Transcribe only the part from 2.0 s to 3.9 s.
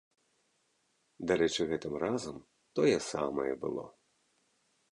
разам тое самае было.